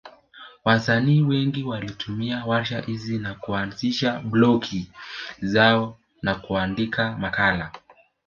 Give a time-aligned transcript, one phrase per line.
[0.65, 4.91] Wasanii wengi walitumia warsha hizi na kuanzisha blogi
[5.41, 7.71] zao na kuandika makala.